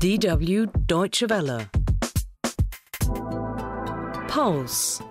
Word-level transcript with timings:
DW 0.00 0.64
Deutsche 0.86 1.24
Welle. 1.28 1.68
Pulse. 4.28 5.02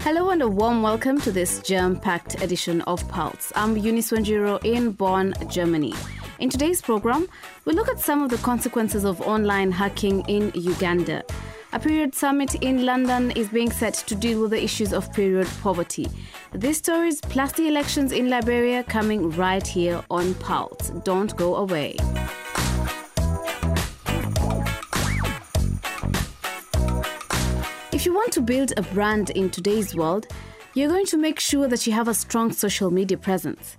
Hello 0.00 0.30
and 0.30 0.42
a 0.42 0.48
warm 0.48 0.82
welcome 0.82 1.20
to 1.20 1.30
this 1.30 1.62
germ-packed 1.62 2.42
edition 2.42 2.80
of 2.82 3.06
Pulse. 3.08 3.52
I'm 3.54 3.76
Eunice 3.76 4.10
Wanjiru 4.10 4.64
in 4.64 4.90
Bonn, 4.90 5.32
Germany. 5.48 5.94
In 6.40 6.50
today's 6.50 6.82
program, 6.82 7.28
we 7.66 7.72
look 7.72 7.88
at 7.88 8.00
some 8.00 8.24
of 8.24 8.30
the 8.30 8.38
consequences 8.38 9.04
of 9.04 9.20
online 9.20 9.70
hacking 9.70 10.22
in 10.22 10.50
Uganda. 10.54 11.22
A 11.70 11.78
period 11.78 12.14
summit 12.14 12.54
in 12.62 12.86
London 12.86 13.30
is 13.32 13.50
being 13.50 13.70
set 13.70 13.92
to 13.92 14.14
deal 14.14 14.40
with 14.40 14.52
the 14.52 14.64
issues 14.64 14.94
of 14.94 15.12
period 15.12 15.46
poverty. 15.62 16.08
These 16.54 16.78
stories 16.78 17.20
plus 17.20 17.52
the 17.52 17.68
elections 17.68 18.10
in 18.10 18.30
Liberia 18.30 18.82
coming 18.82 19.30
right 19.32 19.66
here 19.66 20.02
on 20.10 20.32
Pulse. 20.36 20.88
Don't 21.04 21.36
go 21.36 21.56
away. 21.56 21.96
If 27.92 28.06
you 28.06 28.14
want 28.14 28.32
to 28.32 28.40
build 28.40 28.72
a 28.78 28.82
brand 28.82 29.28
in 29.30 29.50
today's 29.50 29.94
world, 29.94 30.26
you're 30.72 30.88
going 30.88 31.06
to 31.06 31.18
make 31.18 31.38
sure 31.38 31.68
that 31.68 31.86
you 31.86 31.92
have 31.92 32.08
a 32.08 32.14
strong 32.14 32.50
social 32.50 32.90
media 32.90 33.18
presence. 33.18 33.76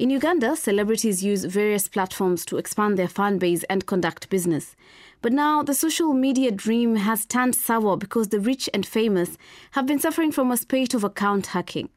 In 0.00 0.08
Uganda, 0.08 0.56
celebrities 0.56 1.22
use 1.22 1.44
various 1.44 1.86
platforms 1.86 2.46
to 2.46 2.56
expand 2.56 2.98
their 2.98 3.06
fan 3.06 3.36
base 3.36 3.64
and 3.64 3.84
conduct 3.84 4.30
business. 4.30 4.74
But 5.22 5.32
now 5.32 5.62
the 5.62 5.74
social 5.74 6.12
media 6.14 6.50
dream 6.50 6.96
has 6.96 7.26
turned 7.26 7.54
sour 7.54 7.96
because 7.96 8.28
the 8.28 8.40
rich 8.40 8.70
and 8.72 8.86
famous 8.86 9.36
have 9.72 9.86
been 9.86 9.98
suffering 9.98 10.32
from 10.32 10.50
a 10.50 10.56
spate 10.56 10.94
of 10.94 11.04
account 11.04 11.48
hacking. 11.48 11.90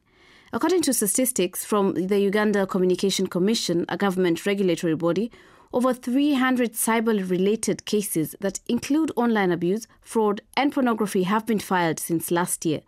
According 0.51 0.81
to 0.83 0.93
statistics 0.93 1.65
from 1.65 1.93
the 1.93 2.19
Uganda 2.19 2.67
Communication 2.67 3.27
Commission, 3.27 3.85
a 3.89 3.97
government 3.97 4.45
regulatory 4.45 4.95
body, 4.95 5.31
over 5.71 5.93
300 5.93 6.73
cyber 6.73 7.27
related 7.29 7.85
cases 7.85 8.35
that 8.41 8.59
include 8.67 9.11
online 9.15 9.51
abuse, 9.51 9.87
fraud, 10.01 10.41
and 10.55 10.71
pornography 10.71 11.23
have 11.23 11.47
been 11.47 11.59
filed 11.59 11.99
since 11.99 12.29
last 12.29 12.65
year. 12.65 12.81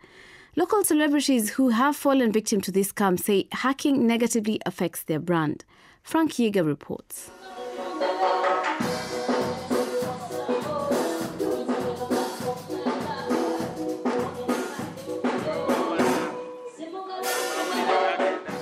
Local 0.54 0.84
celebrities 0.84 1.50
who 1.50 1.70
have 1.70 1.96
fallen 1.96 2.30
victim 2.30 2.60
to 2.60 2.70
this 2.70 2.92
scam 2.92 3.18
say 3.18 3.48
hacking 3.52 4.06
negatively 4.06 4.60
affects 4.64 5.02
their 5.02 5.18
brand. 5.18 5.64
Frank 6.02 6.34
Yiga 6.34 6.64
reports. 6.64 7.30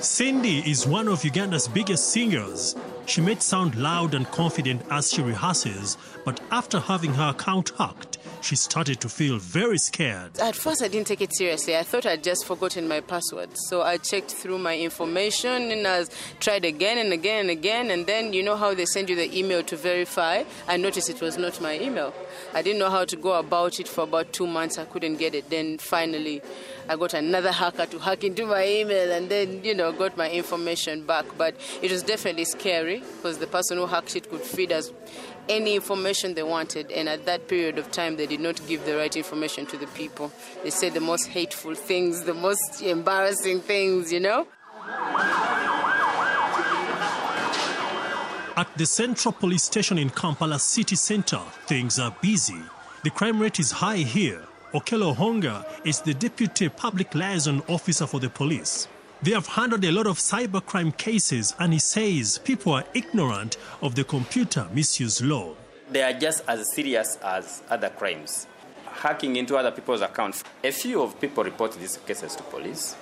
Cindy 0.05 0.59
is 0.59 0.85
one 0.85 1.07
of 1.07 1.25
Uganda's 1.25 1.67
biggest 1.67 2.09
singers. 2.09 2.75
She 3.07 3.21
may 3.21 3.35
sound 3.37 3.75
loud 3.75 4.13
and 4.13 4.29
confident 4.29 4.83
as 4.91 5.11
she 5.11 5.23
rehearses, 5.23 5.97
but 6.23 6.39
after 6.51 6.79
having 6.79 7.15
her 7.15 7.29
account 7.29 7.71
hacked, 7.75 8.14
she 8.41 8.55
started 8.55 9.01
to 9.01 9.09
feel 9.09 9.37
very 9.39 9.77
scared. 9.77 10.37
At 10.39 10.55
first, 10.55 10.83
I 10.83 10.87
didn't 10.87 11.07
take 11.07 11.21
it 11.21 11.35
seriously. 11.35 11.75
I 11.75 11.83
thought 11.83 12.05
I'd 12.05 12.23
just 12.23 12.45
forgotten 12.45 12.87
my 12.87 13.01
password. 13.01 13.49
So 13.69 13.81
I 13.81 13.97
checked 13.97 14.31
through 14.31 14.59
my 14.59 14.77
information 14.77 15.71
and 15.71 15.87
I 15.87 16.05
tried 16.39 16.65
again 16.65 16.97
and 16.97 17.11
again 17.11 17.41
and 17.41 17.49
again. 17.49 17.89
And 17.89 18.05
then, 18.05 18.33
you 18.33 18.43
know 18.43 18.55
how 18.55 18.73
they 18.73 18.85
send 18.85 19.09
you 19.09 19.15
the 19.15 19.35
email 19.37 19.63
to 19.63 19.75
verify? 19.75 20.43
I 20.67 20.77
noticed 20.77 21.09
it 21.09 21.21
was 21.21 21.37
not 21.37 21.59
my 21.59 21.79
email. 21.79 22.13
I 22.53 22.61
didn't 22.61 22.79
know 22.79 22.89
how 22.89 23.05
to 23.05 23.15
go 23.15 23.33
about 23.33 23.79
it 23.79 23.87
for 23.87 24.03
about 24.03 24.31
two 24.33 24.47
months. 24.47 24.77
I 24.77 24.85
couldn't 24.85 25.15
get 25.17 25.33
it. 25.33 25.49
Then 25.49 25.77
finally, 25.77 26.41
I 26.87 26.95
got 26.95 27.13
another 27.13 27.51
hacker 27.51 27.87
to 27.87 27.99
hack 27.99 28.23
into 28.23 28.45
my 28.45 28.67
email 28.67 29.11
and 29.11 29.29
then, 29.29 29.63
you 29.63 29.73
know, 29.73 29.91
got 29.91 30.17
my 30.17 30.29
information 30.29 31.05
back. 31.05 31.25
But 31.37 31.55
it 31.81 31.91
was 31.91 32.03
definitely 32.03 32.45
scary 32.45 32.99
because 32.99 33.39
the 33.39 33.47
person 33.47 33.77
who 33.77 33.87
hacked 33.87 34.15
it 34.15 34.29
could 34.29 34.41
feed 34.41 34.71
us 34.71 34.91
any 35.49 35.75
information 35.75 36.33
they 36.33 36.43
wanted. 36.43 36.91
And 36.91 37.09
at 37.09 37.25
that 37.25 37.47
period 37.47 37.77
of 37.77 37.91
time, 37.91 38.17
they 38.17 38.27
did 38.27 38.39
not 38.39 38.59
give 38.67 38.85
the 38.85 38.95
right 38.97 39.15
information 39.15 39.65
to 39.67 39.77
the 39.77 39.87
people. 39.87 40.31
They 40.63 40.69
said 40.69 40.93
the 40.93 41.01
most 41.01 41.27
hateful 41.27 41.75
things, 41.75 42.23
the 42.23 42.33
most 42.33 42.81
embarrassing 42.81 43.61
things, 43.61 44.11
you 44.11 44.19
know? 44.19 44.47
At 48.57 48.69
the 48.77 48.85
Central 48.85 49.33
Police 49.33 49.63
Station 49.63 49.97
in 49.97 50.09
Kampala 50.09 50.59
city 50.59 50.95
centre, 50.95 51.41
things 51.67 51.99
are 51.99 52.15
busy. 52.21 52.61
The 53.03 53.09
crime 53.09 53.41
rate 53.41 53.59
is 53.59 53.71
high 53.71 53.97
here. 53.97 54.41
Okello 54.73 55.15
Honga 55.15 55.65
is 55.85 56.01
the 56.01 56.13
Deputy 56.13 56.69
Public 56.69 57.13
Liaison 57.13 57.61
Officer 57.67 58.07
for 58.07 58.19
the 58.19 58.29
police. 58.29 58.87
They 59.25 59.31
have 59.31 59.47
handled 59.47 59.83
a 59.83 59.91
lot 59.91 60.05
of 60.05 60.19
cybercrime 60.19 60.95
cases, 60.97 61.55
and 61.57 61.73
he 61.73 61.79
says 61.79 62.37
people 62.37 62.73
are 62.73 62.83
ignorant 62.93 63.57
of 63.81 63.95
the 63.95 64.03
computer 64.03 64.67
misuse 64.71 65.19
law. 65.19 65.55
They 65.89 66.03
are 66.03 66.13
just 66.13 66.43
as 66.47 66.71
serious 66.75 67.17
as 67.23 67.63
other 67.67 67.89
crimes. 67.89 68.45
Hacking 68.85 69.37
into 69.37 69.57
other 69.57 69.71
people's 69.71 70.01
accounts. 70.01 70.43
A 70.63 70.69
few 70.69 71.01
of 71.01 71.19
people 71.19 71.43
report 71.43 71.71
these 71.71 71.97
cases 72.05 72.35
to 72.35 72.43
police, 72.43 72.95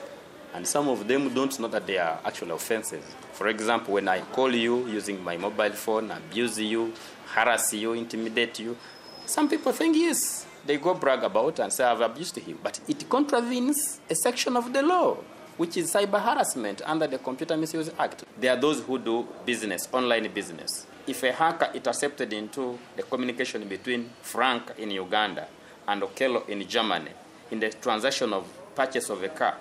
and 0.54 0.66
some 0.66 0.88
of 0.88 1.10
them 1.10 1.34
don't 1.34 1.60
know 1.60 1.68
that 1.68 1.86
they 1.86 1.98
are 1.98 2.18
actual 2.24 2.54
offenses. 2.54 3.04
For 3.34 3.50
example, 3.50 3.96
when 3.96 4.08
I 4.08 4.22
call 4.22 4.56
you 4.56 4.88
using 4.88 5.22
my 5.22 5.36
mobile 5.36 5.72
phone, 5.72 6.10
abuse 6.10 6.58
you, 6.58 6.94
harass 7.34 7.74
you, 7.74 7.92
intimidate 7.92 8.60
you, 8.60 8.78
some 9.26 9.50
people 9.50 9.74
think 9.74 9.98
yes, 9.98 10.46
they 10.66 10.78
go 10.78 10.94
brag 10.94 11.24
about 11.24 11.60
and 11.60 11.74
say 11.74 11.84
I've 11.84 12.00
abused 12.00 12.38
him, 12.38 12.60
but 12.64 12.80
it 12.88 13.10
contravenes 13.10 14.00
a 14.10 14.16
section 14.16 14.56
of 14.56 14.72
the 14.72 14.84
law 14.84 15.18
which 15.58 15.78
is 15.78 15.94
cyber 15.94 16.22
harassment 16.22 16.82
under 16.86 17.08
the 17.08 17.18
Computer 17.18 17.56
Misuse 17.58 17.92
Act. 17.98 18.24
There 18.40 18.54
are 18.54 18.60
those 18.60 18.82
who 18.82 18.98
do 18.98 19.28
business, 19.46 19.88
online 19.92 20.32
business. 20.34 20.88
If 21.06 21.24
a 21.24 21.32
hacker 21.32 21.70
intercepted 21.74 22.32
into 22.34 22.80
the 22.96 23.04
communication 23.04 23.68
between 23.68 24.10
Frank 24.22 24.74
in 24.78 24.92
Uganda 24.92 25.48
and 25.88 26.02
Okello 26.02 26.48
in 26.48 26.68
Germany 26.68 27.12
in 27.52 27.60
the 27.60 27.70
transaction 27.70 28.34
of 28.34 28.48
purchase 28.74 29.10
of 29.10 29.22
a 29.22 29.30
car, 29.30 29.58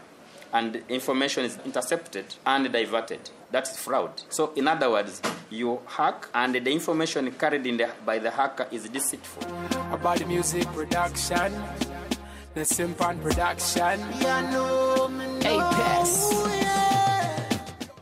and 0.53 0.83
information 0.89 1.45
is 1.45 1.59
intercepted 1.65 2.27
and 2.45 2.71
diverted, 2.73 3.31
that's 3.51 3.79
fraud. 3.79 4.23
So, 4.29 4.53
in 4.55 4.69
other 4.69 4.91
words, 4.91 5.21
you 5.51 5.81
hack 5.87 6.29
and 6.35 6.55
the 6.55 6.71
information 6.71 7.31
carried 7.33 7.67
in 7.67 7.79
the, 7.79 7.91
by 8.05 8.19
the 8.19 8.31
hacker 8.31 8.69
is 8.71 8.89
deceitful. 8.89 9.45
About 9.93 10.19
the 10.19 10.27
music 10.27 10.67
production, 10.69 11.53
the 12.55 12.61
Simpan 12.63 13.21
production. 13.23 14.01
Apex. 14.21 14.82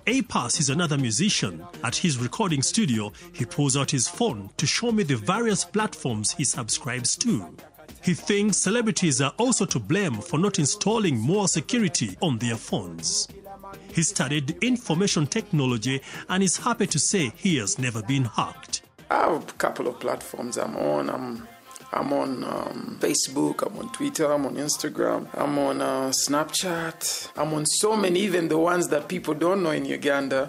Apas 0.07 0.61
is 0.61 0.71
another 0.71 0.99
musician. 0.99 1.65
At 1.85 1.97
his 1.97 2.19
recording 2.19 2.63
studio, 2.63 3.13
he 3.33 3.45
pulls 3.45 3.77
out 3.77 3.91
his 3.91 4.09
phone 4.09 4.51
to 4.57 4.67
show 4.67 4.91
me 4.93 5.03
the 5.03 5.17
various 5.17 5.65
platforms 5.65 6.33
he 6.33 6.45
subscribes 6.45 7.17
to. 7.17 7.57
He 8.03 8.15
thinks 8.15 8.57
celebrities 8.57 9.21
are 9.21 9.33
also 9.39 9.65
to 9.67 9.79
blame 9.79 10.15
for 10.15 10.39
not 10.39 10.59
installing 10.59 11.19
more 11.19 11.49
security 11.49 12.17
on 12.21 12.39
their 12.39 12.57
phones. 12.57 13.29
He 13.93 14.03
studied 14.03 14.63
information 14.63 15.27
technology 15.27 16.01
and 16.29 16.43
is 16.43 16.57
happy 16.57 16.87
to 16.89 16.99
say 16.99 17.33
he 17.37 17.57
has 17.59 17.79
never 17.79 18.03
been 18.03 18.25
hacked. 18.25 18.83
I 19.11 19.31
have 19.31 19.49
a 19.49 19.53
couple 19.53 19.87
of 19.87 20.01
platforms 20.01 20.57
I'm 20.57 20.77
on. 20.77 21.11
I'm 21.11 21.49
I'm 21.93 22.13
on 22.13 22.45
um, 22.45 22.99
Facebook, 23.01 23.67
I'm 23.67 23.77
on 23.79 23.91
Twitter, 23.93 24.31
I'm 24.31 24.47
on 24.47 24.55
Instagram, 24.55 25.27
I'm 25.35 25.59
on 25.59 25.81
uh, 25.81 26.11
Snapchat, 26.11 27.33
I'm 27.37 27.53
on 27.53 27.67
so 27.67 27.97
many, 27.97 28.21
even 28.21 28.49
the 28.49 28.59
ones 28.59 28.89
that 28.89 29.09
people 29.09 29.35
don't 29.35 29.63
know 29.63 29.71
in 29.71 29.85
Uganda. 29.85 30.49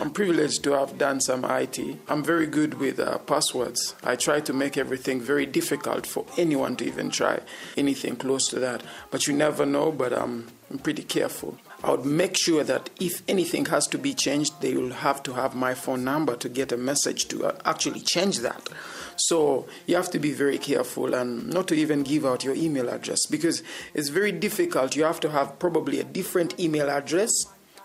I'm 0.00 0.10
privileged 0.10 0.62
to 0.64 0.72
have 0.72 0.98
done 0.98 1.20
some 1.20 1.44
IT. 1.44 1.78
I'm 2.08 2.22
very 2.22 2.46
good 2.46 2.74
with 2.74 3.00
uh, 3.00 3.18
passwords. 3.18 3.94
I 4.04 4.16
try 4.16 4.40
to 4.40 4.52
make 4.52 4.76
everything 4.76 5.20
very 5.20 5.46
difficult 5.46 6.06
for 6.06 6.26
anyone 6.36 6.76
to 6.76 6.84
even 6.84 7.10
try 7.10 7.40
anything 7.76 8.16
close 8.16 8.48
to 8.48 8.58
that. 8.60 8.82
But 9.10 9.26
you 9.26 9.32
never 9.34 9.64
know, 9.64 9.92
but 9.92 10.12
um, 10.12 10.48
I'm 10.70 10.78
pretty 10.78 11.04
careful. 11.04 11.58
I 11.84 11.90
would 11.90 12.04
make 12.04 12.36
sure 12.38 12.62
that 12.62 12.90
if 13.00 13.22
anything 13.26 13.64
has 13.66 13.88
to 13.88 13.98
be 13.98 14.14
changed, 14.14 14.60
they 14.60 14.74
will 14.74 14.92
have 14.92 15.22
to 15.24 15.32
have 15.32 15.56
my 15.56 15.74
phone 15.74 16.04
number 16.04 16.36
to 16.36 16.48
get 16.48 16.70
a 16.70 16.76
message 16.76 17.26
to 17.28 17.46
uh, 17.46 17.58
actually 17.64 18.00
change 18.00 18.38
that. 18.38 18.68
So 19.16 19.66
you 19.86 19.96
have 19.96 20.10
to 20.12 20.20
be 20.20 20.32
very 20.32 20.58
careful 20.58 21.12
and 21.12 21.48
not 21.48 21.66
to 21.68 21.74
even 21.74 22.04
give 22.04 22.24
out 22.24 22.44
your 22.44 22.54
email 22.54 22.88
address 22.88 23.26
because 23.26 23.64
it's 23.94 24.10
very 24.10 24.30
difficult. 24.30 24.94
You 24.94 25.02
have 25.04 25.18
to 25.20 25.30
have 25.30 25.58
probably 25.58 25.98
a 25.98 26.04
different 26.04 26.58
email 26.60 26.88
address 26.88 27.32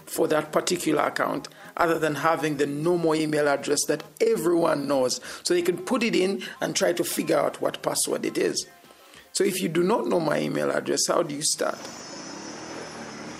for 0.05 0.27
that 0.27 0.51
particular 0.51 1.03
account 1.03 1.47
other 1.75 1.97
than 1.97 2.15
having 2.15 2.57
the 2.57 2.67
normal 2.67 3.15
email 3.15 3.47
address 3.47 3.83
that 3.87 4.03
everyone 4.21 4.87
knows. 4.87 5.19
So 5.43 5.53
they 5.53 5.63
can 5.63 5.77
put 5.77 6.03
it 6.03 6.15
in 6.15 6.43
and 6.61 6.75
try 6.75 6.93
to 6.93 7.03
figure 7.03 7.37
out 7.37 7.61
what 7.61 7.81
password 7.81 8.25
it 8.25 8.37
is. 8.37 8.67
So 9.33 9.43
if 9.43 9.61
you 9.61 9.69
do 9.69 9.83
not 9.83 10.07
know 10.07 10.19
my 10.19 10.39
email 10.39 10.69
address, 10.69 11.07
how 11.07 11.23
do 11.23 11.35
you 11.35 11.41
start? 11.41 11.77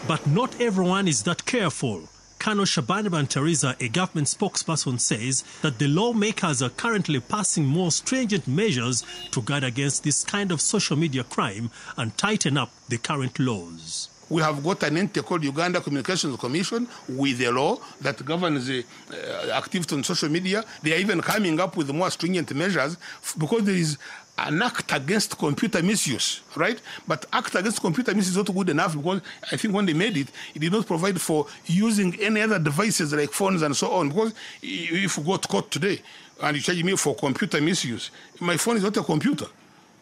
But 0.08 0.26
not 0.26 0.62
everyone 0.62 1.10
is 1.10 1.24
that 1.24 1.46
careful. 1.46 2.08
Colonel 2.40 2.64
Bantariza, 2.64 3.76
a 3.82 3.90
government 3.90 4.28
spokesperson, 4.28 5.02
says 5.02 5.44
that 5.62 5.80
the 5.80 5.88
lawmakers 5.90 6.62
are 6.62 6.70
currently 6.70 7.20
passing 7.20 7.66
more 7.66 7.92
stringent 7.92 8.48
measures 8.48 9.04
to 9.32 9.42
guard 9.42 9.66
against 9.66 10.06
this 10.06 10.24
kind 10.24 10.54
of 10.54 10.62
social 10.62 10.96
media 10.96 11.26
crime 11.26 11.70
and 11.98 12.18
tighten 12.18 12.58
up 12.58 12.72
the 12.88 12.98
current 12.98 13.38
laws. 13.38 14.08
We 14.30 14.42
have 14.42 14.64
got 14.64 14.84
an 14.84 14.98
entity 14.98 15.22
called 15.22 15.44
Uganda 15.44 15.82
Communications 15.82 16.38
Commission 16.38 16.88
with 17.10 17.42
a 17.42 17.52
law 17.52 17.78
that 18.00 18.24
governs 18.24 18.70
uh, 18.70 18.82
uh, 19.12 19.52
activity 19.52 19.96
on 19.96 20.04
social 20.06 20.30
media. 20.30 20.64
They 20.84 20.94
are 20.94 21.00
even 21.00 21.22
coming 21.22 21.60
up 21.60 21.76
with 21.76 21.90
more 21.92 22.12
stringent 22.12 22.54
measures 22.54 22.98
because 23.38 23.64
there 23.64 23.76
is 23.76 23.98
an 24.38 24.62
act 24.62 24.94
against 24.94 25.38
computer 25.38 25.82
misuse, 25.82 26.42
right? 26.56 26.80
But 27.08 27.26
act 27.34 27.56
against 27.56 27.82
computer 27.82 28.14
misuse 28.14 28.32
is 28.32 28.38
not 28.38 28.54
good 28.54 28.70
enough 28.70 28.96
because 28.96 29.22
I 29.52 29.58
think 29.58 29.74
when 29.74 29.86
they 29.86 29.94
made 29.94 30.16
it, 30.18 30.28
it 30.54 30.60
did 30.60 30.72
not 30.72 30.86
provide 30.86 31.20
for 31.20 31.48
using 31.66 32.16
any 32.22 32.42
other 32.42 32.60
devices 32.60 33.14
like 33.14 33.32
phones 33.32 33.62
and 33.64 33.76
so 33.76 33.92
on. 33.94 34.10
Because 34.10 34.34
if 34.62 35.18
you 35.18 35.24
got 35.24 35.48
caught 35.48 35.72
today 35.72 36.02
and 36.42 36.56
you 36.56 36.62
charge 36.62 36.84
me 36.84 36.96
for 36.96 37.16
computer 37.16 37.60
misuse, 37.62 38.12
my 38.40 38.58
phone 38.58 38.78
is 38.78 38.84
not 38.84 38.96
a 38.98 39.04
computer, 39.04 39.48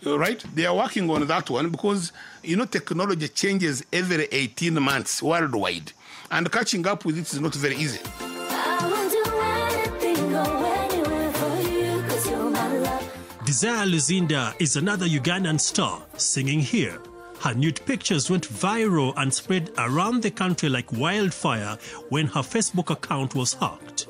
right? 0.05 0.43
They 0.53 0.65
are 0.65 0.75
working 0.75 1.09
on 1.09 1.25
that 1.27 1.49
one 1.49 1.69
because 1.69 2.11
you 2.43 2.57
know 2.57 2.65
technology 2.65 3.29
changes 3.29 3.83
every 3.93 4.27
18 4.31 4.81
months 4.81 5.23
worldwide, 5.23 5.93
and 6.29 6.51
catching 6.51 6.85
up 6.87 7.05
with 7.05 7.17
it 7.17 7.31
is 7.31 7.39
not 7.39 7.55
very 7.55 7.77
easy. 7.77 7.99
Desire 13.45 13.85
Luzinda 13.85 14.55
is 14.59 14.75
another 14.75 15.05
Ugandan 15.05 15.59
star 15.59 16.01
singing 16.17 16.59
here. 16.59 16.99
Her 17.41 17.53
nude 17.53 17.79
pictures 17.85 18.27
went 18.27 18.47
viral 18.47 19.13
and 19.17 19.31
spread 19.31 19.69
around 19.77 20.23
the 20.23 20.31
country 20.31 20.67
like 20.67 20.91
wildfire 20.91 21.77
when 22.09 22.25
her 22.25 22.39
Facebook 22.39 22.89
account 22.89 23.35
was 23.35 23.53
hacked. 23.53 24.07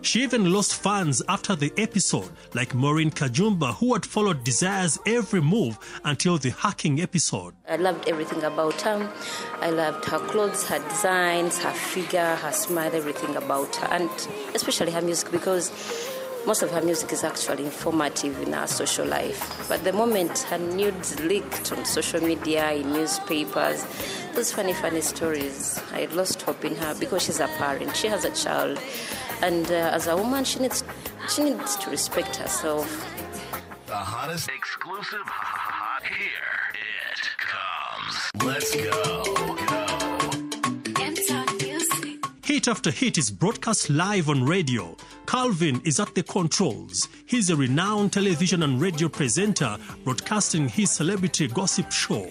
She 0.00 0.22
even 0.22 0.50
lost 0.50 0.74
fans 0.74 1.22
after 1.28 1.54
the 1.54 1.70
episode, 1.76 2.30
like 2.54 2.74
Maureen 2.74 3.10
Kajumba, 3.10 3.74
who 3.74 3.92
had 3.92 4.04
followed 4.06 4.42
Desire's 4.42 4.98
every 5.06 5.40
move 5.40 5.78
until 6.04 6.38
the 6.38 6.50
hacking 6.50 7.00
episode. 7.00 7.54
I 7.68 7.76
loved 7.76 8.08
everything 8.08 8.42
about 8.42 8.80
her. 8.80 9.12
I 9.60 9.70
loved 9.70 10.06
her 10.06 10.18
clothes, 10.18 10.66
her 10.66 10.80
designs, 10.88 11.62
her 11.62 11.70
figure, 11.70 12.34
her 12.36 12.52
smile, 12.52 12.90
everything 12.92 13.36
about 13.36 13.76
her, 13.76 13.88
and 13.88 14.10
especially 14.54 14.90
her 14.90 15.02
music 15.02 15.30
because 15.30 15.70
most 16.46 16.62
of 16.62 16.70
her 16.70 16.82
music 16.82 17.12
is 17.12 17.24
actually 17.24 17.64
informative 17.64 18.40
in 18.42 18.52
her 18.52 18.66
social 18.66 19.06
life. 19.06 19.66
But 19.68 19.84
the 19.84 19.92
moment 19.92 20.38
her 20.50 20.58
nudes 20.58 21.18
leaked 21.20 21.72
on 21.72 21.84
social 21.84 22.20
media, 22.20 22.72
in 22.72 22.92
newspapers, 22.92 23.86
those 24.34 24.52
funny, 24.52 24.72
funny 24.72 25.00
stories, 25.00 25.80
I 25.92 26.06
lost 26.06 26.42
hope 26.42 26.64
in 26.64 26.74
her 26.76 26.94
because 26.98 27.22
she's 27.22 27.40
a 27.40 27.48
parent. 27.48 27.94
She 27.96 28.08
has 28.08 28.24
a 28.24 28.30
child, 28.30 28.80
and 29.42 29.70
uh, 29.70 29.90
as 29.92 30.06
a 30.06 30.16
woman, 30.16 30.44
she 30.44 30.58
needs 30.60 30.84
she 31.28 31.44
needs 31.44 31.76
to 31.76 31.90
respect 31.90 32.36
herself. 32.36 32.88
The 33.86 33.94
hottest 33.94 34.48
exclusive 34.48 35.28
here 36.04 36.62
it 36.74 37.28
comes. 37.38 38.30
Let's 38.44 38.74
go. 38.74 39.41
Hit 42.52 42.68
after 42.68 42.90
hit 42.90 43.16
is 43.16 43.30
broadcast 43.30 43.88
live 43.88 44.28
on 44.28 44.44
radio. 44.44 44.94
Calvin 45.26 45.80
is 45.86 45.98
at 45.98 46.14
the 46.14 46.22
controls. 46.22 47.08
He's 47.24 47.48
a 47.48 47.56
renowned 47.56 48.12
television 48.12 48.62
and 48.62 48.78
radio 48.78 49.08
presenter 49.08 49.78
broadcasting 50.04 50.68
his 50.68 50.90
celebrity 50.90 51.48
gossip 51.48 51.90
show. 51.90 52.30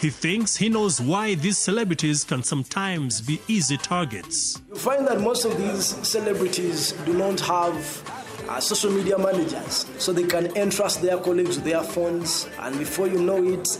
He 0.00 0.08
thinks 0.08 0.56
he 0.56 0.70
knows 0.70 1.02
why 1.02 1.34
these 1.34 1.58
celebrities 1.58 2.24
can 2.24 2.42
sometimes 2.42 3.20
be 3.20 3.42
easy 3.46 3.76
targets. 3.76 4.62
You 4.70 4.76
find 4.76 5.06
that 5.06 5.20
most 5.20 5.44
of 5.44 5.54
these 5.58 5.84
celebrities 5.84 6.92
do 7.04 7.12
not 7.12 7.38
have 7.40 7.84
uh, 8.48 8.60
social 8.60 8.90
media 8.90 9.18
managers 9.18 9.86
so 9.98 10.12
they 10.12 10.24
can 10.24 10.46
entrust 10.56 11.02
their 11.02 11.18
colleagues 11.18 11.56
with 11.56 11.64
their 11.64 11.82
phones. 11.82 12.48
And 12.58 12.78
before 12.78 13.08
you 13.08 13.20
know 13.20 13.42
it 13.42 13.78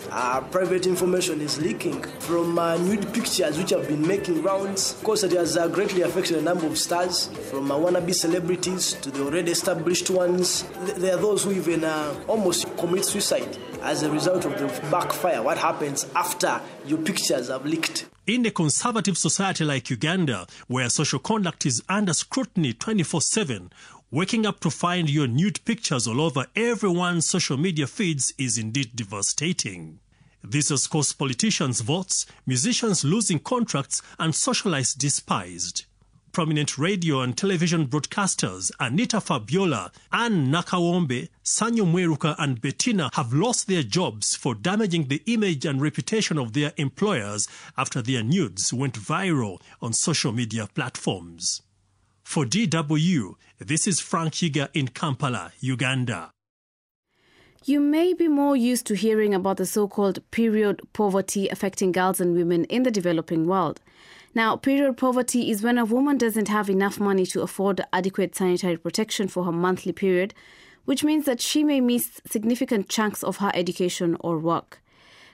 private 0.50 0.86
information 0.86 1.40
is 1.40 1.60
leaking 1.60 2.02
from 2.20 2.58
uh, 2.58 2.76
nude 2.78 3.12
pictures 3.12 3.58
which 3.58 3.70
have 3.70 3.88
been 3.88 4.06
making 4.06 4.42
rounds. 4.42 4.92
Of 4.92 5.04
course 5.04 5.22
it 5.22 5.32
has 5.32 5.56
uh, 5.56 5.68
greatly 5.68 6.02
affected 6.02 6.36
a 6.36 6.42
number 6.42 6.66
of 6.66 6.78
stars 6.78 7.28
from 7.50 7.70
uh, 7.70 7.76
wannabe 7.76 8.14
celebrities 8.14 8.94
to 8.94 9.10
the 9.10 9.24
already 9.24 9.52
established 9.52 10.10
ones. 10.10 10.64
There 10.96 11.14
are 11.14 11.20
those 11.20 11.44
who 11.44 11.52
even 11.52 11.84
uh, 11.84 12.14
almost 12.28 12.76
commit 12.76 13.04
suicide 13.04 13.56
as 13.82 14.02
a 14.02 14.10
result 14.10 14.44
of 14.44 14.58
the 14.58 14.66
backfire. 14.90 15.42
What 15.42 15.58
happens 15.58 16.06
after 16.14 16.60
your 16.86 16.98
pictures 16.98 17.48
have 17.48 17.64
leaked? 17.66 18.06
In 18.26 18.46
a 18.46 18.50
conservative 18.50 19.18
society 19.18 19.64
like 19.64 19.90
Uganda, 19.90 20.46
where 20.68 20.88
social 20.88 21.18
conduct 21.18 21.66
is 21.66 21.82
under 21.88 22.12
scrutiny 22.12 22.72
24 22.72 23.20
7, 23.20 23.72
Waking 24.14 24.44
up 24.44 24.60
to 24.60 24.68
find 24.68 25.08
your 25.08 25.26
nude 25.26 25.64
pictures 25.64 26.06
all 26.06 26.20
over 26.20 26.44
everyone's 26.54 27.26
social 27.26 27.56
media 27.56 27.86
feeds 27.86 28.34
is 28.36 28.58
indeed 28.58 28.94
devastating. 28.94 30.00
This 30.44 30.68
has 30.68 30.86
caused 30.86 31.18
politicians' 31.18 31.80
votes, 31.80 32.26
musicians 32.44 33.04
losing 33.04 33.38
contracts, 33.38 34.02
and 34.18 34.34
socialites 34.34 34.94
despised. 34.94 35.86
Prominent 36.30 36.76
radio 36.76 37.22
and 37.22 37.34
television 37.34 37.86
broadcasters 37.86 38.70
Anita 38.78 39.18
Fabiola, 39.18 39.90
Anne 40.12 40.52
Nakawombe, 40.52 41.30
Sanyu 41.42 41.90
Mweruka, 41.90 42.36
and 42.38 42.60
Bettina 42.60 43.08
have 43.14 43.32
lost 43.32 43.66
their 43.66 43.82
jobs 43.82 44.36
for 44.36 44.54
damaging 44.54 45.08
the 45.08 45.22
image 45.24 45.64
and 45.64 45.80
reputation 45.80 46.36
of 46.36 46.52
their 46.52 46.74
employers 46.76 47.48
after 47.78 48.02
their 48.02 48.22
nudes 48.22 48.74
went 48.74 48.92
viral 48.92 49.58
on 49.80 49.94
social 49.94 50.32
media 50.32 50.68
platforms. 50.74 51.62
For 52.22 52.44
DW, 52.46 53.34
this 53.58 53.86
is 53.86 54.00
Frank 54.00 54.34
Yiga 54.34 54.68
in 54.72 54.88
Kampala, 54.88 55.52
Uganda. 55.60 56.30
You 57.64 57.78
may 57.78 58.12
be 58.14 58.26
more 58.26 58.56
used 58.56 58.86
to 58.86 58.96
hearing 58.96 59.34
about 59.34 59.58
the 59.58 59.66
so 59.66 59.86
called 59.86 60.18
period 60.30 60.80
poverty 60.92 61.48
affecting 61.48 61.92
girls 61.92 62.20
and 62.20 62.34
women 62.34 62.64
in 62.64 62.82
the 62.82 62.90
developing 62.90 63.46
world. 63.46 63.80
Now, 64.34 64.56
period 64.56 64.96
poverty 64.96 65.50
is 65.50 65.62
when 65.62 65.78
a 65.78 65.84
woman 65.84 66.16
doesn't 66.16 66.48
have 66.48 66.70
enough 66.70 66.98
money 66.98 67.26
to 67.26 67.42
afford 67.42 67.84
adequate 67.92 68.34
sanitary 68.34 68.78
protection 68.78 69.28
for 69.28 69.44
her 69.44 69.52
monthly 69.52 69.92
period, 69.92 70.32
which 70.86 71.04
means 71.04 71.26
that 71.26 71.40
she 71.40 71.62
may 71.62 71.80
miss 71.80 72.20
significant 72.26 72.88
chunks 72.88 73.22
of 73.22 73.36
her 73.36 73.52
education 73.54 74.16
or 74.20 74.38
work. 74.38 74.82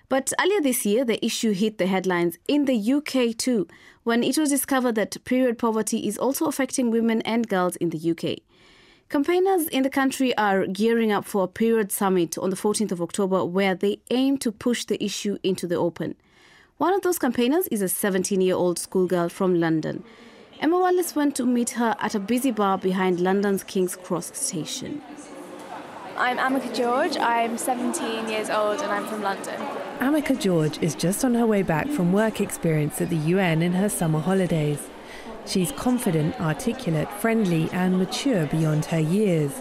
But 0.08 0.32
earlier 0.40 0.60
this 0.62 0.87
year, 0.87 1.05
the 1.05 1.22
issue 1.25 1.52
hit 1.52 1.76
the 1.76 1.87
headlines 1.87 2.38
in 2.49 2.64
the 2.64 2.93
UK 2.94 3.37
too, 3.37 3.69
when 4.05 4.22
it 4.22 4.38
was 4.38 4.49
discovered 4.49 4.94
that 4.94 5.22
period 5.25 5.58
poverty 5.58 6.08
is 6.08 6.16
also 6.16 6.46
affecting 6.46 6.90
women 6.90 7.20
and 7.22 7.46
girls 7.46 7.76
in 7.76 7.90
the 7.90 8.10
UK. 8.10 8.38
Campaigners 9.10 9.69
in 9.69 9.82
the 9.82 9.90
country 9.90 10.37
are 10.37 10.66
gearing 10.66 11.12
up 11.12 11.25
for 11.26 11.44
a 11.44 11.49
period 11.49 11.93
summit 11.93 12.38
on 12.38 12.50
the 12.50 12.56
14th 12.56 12.93
of 12.93 13.02
October 13.02 13.44
where 13.44 13.75
they 13.75 14.00
aim 14.10 14.38
to 14.38 14.50
push 14.52 14.84
the 14.84 15.02
issue 15.02 15.37
into 15.43 15.66
the 15.66 15.76
open. 15.76 16.14
One 16.78 16.94
of 16.94 17.02
those 17.02 17.19
campaigners 17.19 17.66
is 17.69 17.82
a 17.82 17.88
17 17.88 18.40
year 18.40 18.54
old 18.54 18.78
schoolgirl 18.78 19.28
from 19.28 19.61
London. 19.61 20.04
Emma 20.61 20.78
Wallace 20.78 21.14
went 21.14 21.37
to 21.37 21.47
meet 21.47 21.71
her 21.71 21.97
at 22.00 22.14
a 22.14 22.21
busy 22.21 22.50
bar 22.50 22.78
behind 22.78 23.21
London's 23.21 23.62
King's 23.62 23.97
Cross 23.97 24.37
station. 24.38 25.02
I'm 26.20 26.37
Amika 26.37 26.75
George. 26.75 27.16
I'm 27.16 27.56
17 27.56 28.28
years 28.28 28.50
old 28.50 28.80
and 28.80 28.90
I'm 28.90 29.06
from 29.06 29.22
London. 29.22 29.54
Amika 30.00 30.37
George 30.37 30.76
is 30.82 30.96
just 30.96 31.25
on 31.25 31.34
her 31.34 31.46
way 31.46 31.62
back 31.62 31.88
from 31.88 32.12
work 32.12 32.40
experience 32.40 33.00
at 33.00 33.08
the 33.08 33.16
UN 33.16 33.62
in 33.62 33.70
her 33.75 33.88
summer 33.88 34.18
holidays. 34.18 34.90
She's 35.46 35.70
confident, 35.70 36.40
articulate, 36.40 37.08
friendly, 37.20 37.70
and 37.70 37.98
mature 37.98 38.46
beyond 38.46 38.87
her 38.87 38.98
years. 38.98 39.52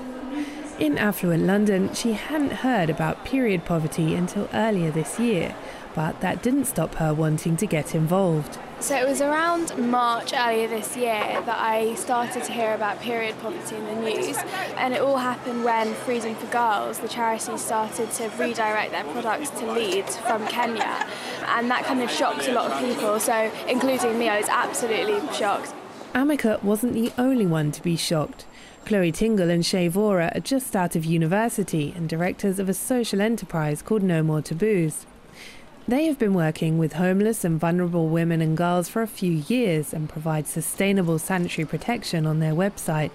In 0.79 0.97
affluent 0.97 1.43
London, 1.43 1.93
she 1.93 2.13
hadn't 2.13 2.53
heard 2.53 2.89
about 2.89 3.23
period 3.23 3.63
poverty 3.63 4.15
until 4.15 4.49
earlier 4.51 4.89
this 4.89 5.19
year, 5.19 5.55
but 5.97 6.21
that 6.21 6.43
didn't 6.43 6.65
stop 6.65 6.93
her 6.93 7.11
wanting 7.11 7.57
to 7.57 7.65
get 7.65 7.95
involved. 7.95 8.59
So 8.79 8.95
it 8.95 9.07
was 9.07 9.19
around 9.19 9.75
March 9.89 10.31
earlier 10.31 10.67
this 10.67 10.95
year 10.95 11.41
that 11.47 11.57
I 11.57 11.95
started 11.95 12.43
to 12.43 12.51
hear 12.51 12.75
about 12.75 13.01
period 13.01 13.35
poverty 13.41 13.77
in 13.77 13.83
the 13.85 13.95
news, 13.95 14.37
and 14.77 14.93
it 14.93 15.01
all 15.01 15.17
happened 15.17 15.63
when 15.63 15.95
Freedom 15.95 16.35
for 16.35 16.45
Girls, 16.51 16.99
the 16.99 17.07
charity, 17.07 17.57
started 17.57 18.11
to 18.11 18.29
redirect 18.37 18.91
their 18.91 19.05
products 19.05 19.49
to 19.59 19.71
Leeds 19.71 20.17
from 20.17 20.45
Kenya, 20.45 21.07
and 21.47 21.71
that 21.71 21.83
kind 21.85 22.03
of 22.03 22.11
shocked 22.11 22.47
a 22.47 22.51
lot 22.51 22.71
of 22.71 22.79
people. 22.79 23.19
So, 23.19 23.51
including 23.67 24.19
me, 24.19 24.29
I 24.29 24.37
was 24.37 24.49
absolutely 24.49 25.19
shocked. 25.33 25.73
Amika 26.13 26.61
wasn't 26.61 26.93
the 26.93 27.11
only 27.17 27.47
one 27.47 27.71
to 27.71 27.81
be 27.81 27.95
shocked. 27.95 28.45
Chloe 28.85 29.11
Tingle 29.11 29.49
and 29.49 29.65
Shay 29.65 29.89
Vora 29.89 30.33
are 30.35 30.41
just 30.41 30.75
out 30.75 30.95
of 30.95 31.05
university 31.05 31.91
and 31.97 32.07
directors 32.07 32.59
of 32.59 32.69
a 32.69 32.73
social 32.75 33.19
enterprise 33.19 33.81
called 33.81 34.03
No 34.03 34.21
More 34.21 34.43
Taboos. 34.43 35.07
They 35.89 36.07
have 36.07 36.19
been 36.19 36.33
working 36.33 36.77
with 36.77 36.93
homeless 36.93 37.45
and 37.45 37.57
vulnerable 37.57 38.09
women 38.09 38.41
and 38.41 38.57
girls 38.57 38.89
for 38.89 39.01
a 39.01 39.07
few 39.07 39.31
years 39.31 39.93
and 39.93 40.09
provide 40.09 40.45
sustainable 40.45 41.17
sanitary 41.17 41.65
protection 41.65 42.25
on 42.25 42.39
their 42.39 42.51
website. 42.51 43.09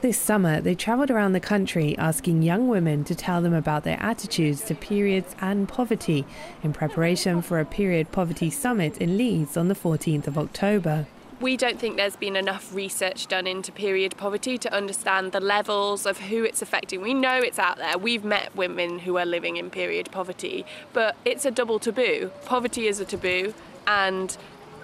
This 0.00 0.16
summer, 0.16 0.60
they 0.60 0.76
travelled 0.76 1.10
around 1.10 1.32
the 1.32 1.40
country 1.40 1.98
asking 1.98 2.42
young 2.42 2.68
women 2.68 3.02
to 3.02 3.16
tell 3.16 3.42
them 3.42 3.52
about 3.52 3.82
their 3.82 4.00
attitudes 4.00 4.62
to 4.66 4.76
periods 4.76 5.34
and 5.40 5.68
poverty 5.68 6.24
in 6.62 6.72
preparation 6.72 7.42
for 7.42 7.58
a 7.58 7.64
period 7.64 8.12
poverty 8.12 8.48
summit 8.48 8.98
in 8.98 9.18
Leeds 9.18 9.56
on 9.56 9.66
the 9.66 9.74
14th 9.74 10.28
of 10.28 10.38
October. 10.38 11.06
We 11.42 11.56
don't 11.56 11.80
think 11.80 11.96
there's 11.96 12.14
been 12.14 12.36
enough 12.36 12.72
research 12.72 13.26
done 13.26 13.48
into 13.48 13.72
period 13.72 14.16
poverty 14.16 14.58
to 14.58 14.72
understand 14.72 15.32
the 15.32 15.40
levels 15.40 16.06
of 16.06 16.18
who 16.18 16.44
it's 16.44 16.62
affecting. 16.62 17.02
We 17.02 17.14
know 17.14 17.38
it's 17.38 17.58
out 17.58 17.78
there. 17.78 17.98
We've 17.98 18.22
met 18.22 18.54
women 18.54 19.00
who 19.00 19.18
are 19.18 19.26
living 19.26 19.56
in 19.56 19.68
period 19.68 20.12
poverty, 20.12 20.64
but 20.92 21.16
it's 21.24 21.44
a 21.44 21.50
double 21.50 21.80
taboo. 21.80 22.30
Poverty 22.44 22.86
is 22.86 23.00
a 23.00 23.04
taboo, 23.04 23.54
and 23.88 24.36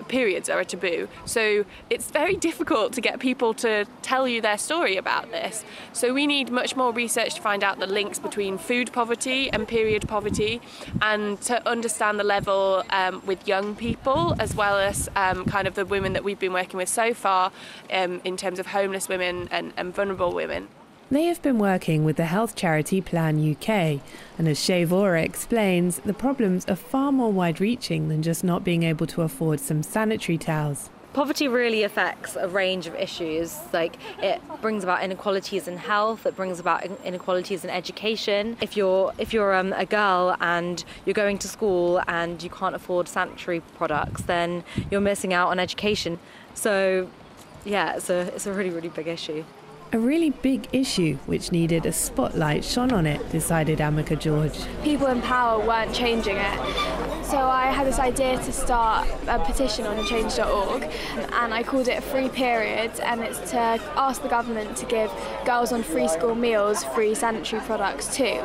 periods 0.08 0.48
are 0.48 0.60
a 0.60 0.64
taboo. 0.64 1.08
So 1.24 1.64
it's 1.90 2.10
very 2.10 2.36
difficult 2.36 2.92
to 2.94 3.00
get 3.00 3.20
people 3.20 3.54
to 3.54 3.86
tell 4.02 4.26
you 4.26 4.40
their 4.40 4.58
story 4.58 4.96
about 4.96 5.30
this. 5.30 5.64
So 5.92 6.12
we 6.12 6.26
need 6.26 6.50
much 6.50 6.76
more 6.76 6.92
research 6.92 7.34
to 7.34 7.42
find 7.42 7.62
out 7.62 7.78
the 7.78 7.86
links 7.86 8.18
between 8.18 8.58
food 8.58 8.92
poverty 8.92 9.50
and 9.52 9.66
period 9.68 10.08
poverty 10.08 10.60
and 11.02 11.40
to 11.42 11.66
understand 11.68 12.18
the 12.18 12.24
level 12.24 12.84
um, 12.90 13.22
with 13.26 13.46
young 13.46 13.74
people 13.74 14.34
as 14.38 14.54
well 14.54 14.78
as 14.78 15.08
um, 15.16 15.44
kind 15.44 15.68
of 15.68 15.74
the 15.74 15.84
women 15.84 16.12
that 16.14 16.24
we've 16.24 16.38
been 16.38 16.52
working 16.52 16.78
with 16.78 16.88
so 16.88 17.14
far 17.14 17.52
um, 17.92 18.20
in 18.24 18.36
terms 18.36 18.58
of 18.58 18.68
homeless 18.68 19.08
women 19.08 19.48
and, 19.50 19.72
and 19.76 19.94
vulnerable 19.94 20.32
women. 20.32 20.68
They 21.10 21.24
have 21.24 21.40
been 21.40 21.58
working 21.58 22.04
with 22.04 22.16
the 22.16 22.26
health 22.26 22.54
charity 22.54 23.00
Plan 23.00 23.38
UK, 23.38 24.02
and 24.36 24.46
as 24.46 24.62
Shay 24.62 24.84
Vora 24.84 25.24
explains, 25.24 26.00
the 26.00 26.12
problems 26.12 26.66
are 26.68 26.76
far 26.76 27.12
more 27.12 27.32
wide 27.32 27.62
reaching 27.62 28.08
than 28.08 28.22
just 28.22 28.44
not 28.44 28.62
being 28.62 28.82
able 28.82 29.06
to 29.06 29.22
afford 29.22 29.58
some 29.58 29.82
sanitary 29.82 30.36
towels. 30.36 30.90
Poverty 31.14 31.48
really 31.48 31.82
affects 31.82 32.36
a 32.36 32.46
range 32.46 32.86
of 32.86 32.94
issues. 32.94 33.58
Like 33.72 33.96
it 34.22 34.42
brings 34.60 34.84
about 34.84 35.02
inequalities 35.02 35.66
in 35.66 35.78
health, 35.78 36.26
it 36.26 36.36
brings 36.36 36.60
about 36.60 36.84
inequalities 37.02 37.64
in 37.64 37.70
education. 37.70 38.58
If 38.60 38.76
you're 38.76 39.14
if 39.16 39.32
you're 39.32 39.54
um, 39.54 39.72
a 39.72 39.86
girl 39.86 40.36
and 40.42 40.84
you're 41.06 41.14
going 41.14 41.38
to 41.38 41.48
school 41.48 42.02
and 42.06 42.42
you 42.42 42.50
can't 42.50 42.74
afford 42.74 43.08
sanitary 43.08 43.60
products, 43.78 44.24
then 44.24 44.62
you're 44.90 45.00
missing 45.00 45.32
out 45.32 45.48
on 45.48 45.58
education. 45.58 46.18
So, 46.52 47.08
yeah, 47.64 47.96
it's 47.96 48.10
a 48.10 48.30
it's 48.34 48.44
a 48.44 48.52
really 48.52 48.68
really 48.68 48.90
big 48.90 49.06
issue. 49.06 49.42
A 49.90 49.98
really 49.98 50.28
big 50.28 50.68
issue 50.70 51.16
which 51.24 51.50
needed 51.50 51.86
a 51.86 51.92
spotlight 51.92 52.62
shone 52.62 52.92
on 52.92 53.06
it, 53.06 53.26
decided 53.30 53.78
Amika 53.78 54.18
George. 54.18 54.52
People 54.84 55.06
in 55.06 55.22
power 55.22 55.66
weren't 55.66 55.94
changing 55.94 56.36
it. 56.36 57.24
So 57.24 57.38
I 57.38 57.66
had 57.72 57.86
this 57.86 57.98
idea 57.98 58.36
to 58.36 58.52
start 58.52 59.08
a 59.26 59.38
petition 59.38 59.86
on 59.86 60.06
change.org 60.06 60.82
and 60.82 61.54
I 61.54 61.62
called 61.62 61.88
it 61.88 61.96
a 61.96 62.02
Free 62.02 62.28
Period 62.28 63.00
and 63.00 63.22
it's 63.22 63.38
to 63.52 63.58
ask 63.58 64.20
the 64.20 64.28
government 64.28 64.76
to 64.76 64.84
give 64.84 65.10
girls 65.46 65.72
on 65.72 65.82
free 65.82 66.08
school 66.08 66.34
meals 66.34 66.84
free 66.84 67.14
sanitary 67.14 67.62
products 67.62 68.14
too. 68.14 68.42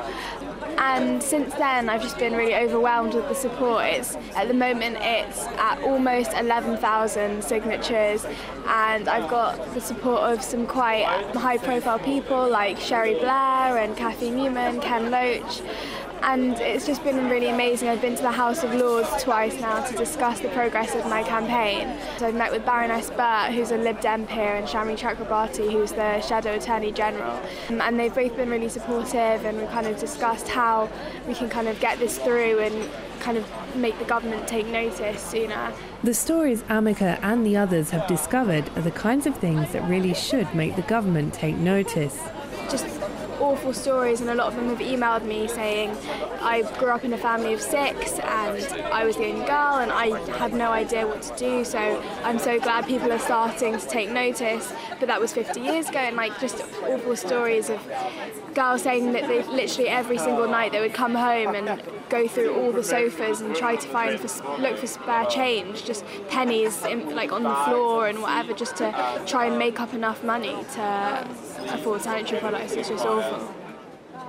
And 0.78 1.22
since 1.22 1.54
then, 1.56 1.90
I've 1.90 2.02
just 2.02 2.18
been 2.18 2.34
really 2.34 2.56
overwhelmed 2.56 3.14
with 3.14 3.28
the 3.28 3.36
support. 3.36 3.86
It's 3.86 4.16
at 4.36 4.48
the 4.48 4.54
moment 4.54 4.98
it's 5.00 5.40
at 5.58 5.82
almost 5.84 6.34
11,000 6.34 7.44
signatures, 7.44 8.26
and 8.68 9.08
I've 9.08 9.30
got 9.30 9.74
the 9.74 9.82
support 9.82 10.22
of 10.22 10.44
some 10.44 10.68
quite 10.68 11.06
high-profile 11.36 12.00
people 12.00 12.48
like 12.50 12.80
Cherie 12.80 13.20
Blair 13.20 13.78
and 13.78 13.96
Cathy 13.96 14.30
Newman, 14.30 14.80
Ken 14.82 15.12
Loach 15.12 15.62
and 16.24 16.58
it's 16.60 16.86
just 16.86 17.04
been 17.04 17.30
really 17.30 17.50
amazing. 17.50 17.90
I've 17.90 18.02
been 18.02 18.16
to 18.16 18.22
the 18.22 18.32
House 18.32 18.64
of 18.64 18.74
Lords 18.74 19.10
twice 19.22 19.60
now 19.60 19.86
to 19.86 19.96
discuss 19.96 20.40
the 20.40 20.48
progress 20.50 20.96
of 20.96 21.06
my 21.06 21.22
campaign. 21.22 21.98
So 22.18 22.28
I've 22.28 22.36
met 22.36 22.52
with 22.52 22.66
Baroness 22.66 23.10
Burt, 23.10 23.52
who's 23.52 23.72
a 23.72 23.78
Lib 23.78 24.00
Dem 24.00 24.26
peer, 24.26 24.56
and 24.56 24.66
Shami 24.66 24.98
Chakrabarti, 24.98 25.70
who's 25.70 25.92
the 25.92 26.22
Shadow 26.22 26.54
Attorney 26.54 26.94
General. 26.94 27.42
Um, 27.68 27.82
and 27.82 28.00
they've 28.00 28.14
both 28.14 28.36
been 28.38 28.50
really 28.50 28.70
supportive, 28.70 29.44
and 29.46 29.60
we 29.60 29.68
kind 29.68 29.86
of 29.86 30.00
discussed 30.00 30.48
how 30.48 30.90
we 31.28 31.34
can 31.34 31.50
kind 31.50 31.68
of 31.68 31.78
get 31.82 32.00
this 32.00 32.18
through 32.18 32.60
and 32.60 32.90
kind 33.20 33.38
of 33.38 33.46
make 33.76 33.98
the 34.00 34.06
government 34.06 34.48
take 34.48 34.68
notice 34.68 35.22
sooner. 35.22 35.74
The 36.04 36.14
stories 36.14 36.64
Amika 36.64 37.20
and 37.22 37.46
the 37.46 37.58
others 37.58 37.90
have 37.90 38.08
discovered 38.08 38.70
are 38.78 38.82
the 38.82 38.92
kinds 38.92 39.26
of 39.26 39.38
things 39.38 39.74
that 39.74 39.84
really 39.90 40.14
should 40.14 40.54
make 40.56 40.78
the 40.78 40.82
government 40.84 41.34
take 41.34 41.58
notice. 41.58 42.18
Just 42.70 42.86
awful 43.44 43.74
stories, 43.74 44.22
and 44.22 44.30
a 44.30 44.36
lot 44.36 44.48
of 44.48 44.56
them 44.56 44.70
have 44.70 44.80
emailed 44.80 45.26
me 45.26 45.48
saying, 45.48 45.92
I 46.42 46.62
grew 46.80 46.90
up 46.90 47.04
in 47.04 47.14
a 47.14 47.18
family 47.18 47.54
of 47.54 47.62
six 47.62 48.20
and 48.20 48.64
I 48.86 49.04
was 49.04 49.18
the 49.18 49.26
only 49.26 49.46
girl 49.46 49.78
and 49.84 49.92
I 49.92 50.18
had 50.38 50.54
no 50.54 50.72
idea 50.72 51.06
what 51.06 51.22
to 51.24 51.36
do. 51.38 51.66
So 51.66 51.80
I'm 52.24 52.40
so 52.40 52.60
glad 52.60 52.88
people 52.88 53.12
are 53.12 53.20
starting 53.20 53.78
to 53.78 53.88
take 53.88 54.10
notice. 54.10 54.74
But 55.00 55.08
that 55.08 55.20
was 55.20 55.34
50 55.34 55.60
years 55.60 55.90
ago, 55.90 56.00
and 56.00 56.16
like 56.16 56.40
just 56.40 56.62
awful 56.84 57.16
stories 57.16 57.70
of 57.70 57.80
girls 58.54 58.84
saying 58.84 59.12
that 59.14 59.28
they 59.28 59.44
literally 59.44 59.90
every 59.90 60.18
single 60.18 60.48
night 60.48 60.72
they 60.72 60.80
would 60.80 60.94
come 60.94 61.16
home 61.16 61.56
and 61.56 61.82
go 62.10 62.28
through 62.28 62.54
all 62.56 62.72
the 62.72 62.84
sofas 62.84 63.42
and 63.42 63.56
try 63.56 63.76
to 63.76 63.88
find 63.88 64.20
for, 64.20 64.58
look 64.58 64.78
for 64.78 64.88
spare 64.88 65.26
change, 65.26 65.86
just 65.86 66.06
pennies 66.30 66.84
in, 66.86 67.16
like 67.16 67.32
on 67.32 67.44
the 67.44 67.56
floor 67.66 68.08
and 68.08 68.22
whatever, 68.22 68.54
just 68.54 68.76
to 68.78 69.22
try 69.26 69.46
and 69.46 69.58
make 69.58 69.80
up 69.80 69.94
enough 69.94 70.24
money 70.24 70.56
to 70.74 71.28
afford 71.70 72.02
sanitary 72.02 72.40
products. 72.40 72.74
It's 72.74 72.90
just 72.90 73.06
awful. 73.06 73.54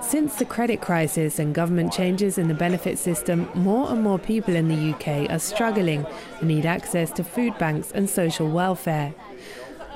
Since 0.01 0.35
the 0.35 0.45
credit 0.45 0.81
crisis 0.81 1.39
and 1.39 1.55
government 1.55 1.91
changes 1.91 2.37
in 2.37 2.47
the 2.47 2.53
benefit 2.53 2.99
system, 2.99 3.49
more 3.55 3.89
and 3.89 4.03
more 4.03 4.19
people 4.19 4.55
in 4.55 4.67
the 4.67 4.93
UK 4.93 5.29
are 5.31 5.39
struggling 5.39 6.05
and 6.39 6.47
need 6.47 6.65
access 6.65 7.11
to 7.13 7.23
food 7.23 7.57
banks 7.57 7.91
and 7.91 8.09
social 8.09 8.49
welfare. 8.49 9.15